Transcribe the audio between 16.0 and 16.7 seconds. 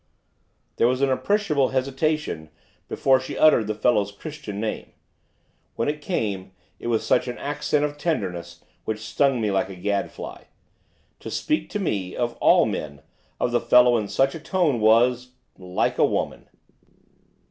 woman.